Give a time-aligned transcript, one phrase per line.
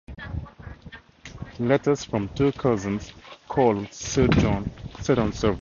[1.59, 3.13] Letters from two cousins
[3.47, 4.67] called Sir John
[4.99, 5.49] Seton survive.